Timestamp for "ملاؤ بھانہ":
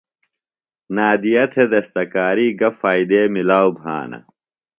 3.33-4.19